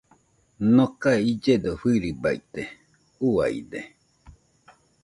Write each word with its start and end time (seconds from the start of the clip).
Nokae 0.75 1.17
illedo 1.31 1.71
fɨirɨbaite, 1.81 2.61
uiade 3.27 3.81